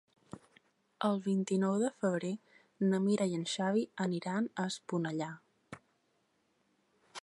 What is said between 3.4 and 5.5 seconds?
en Xavi aniran a Esponellà.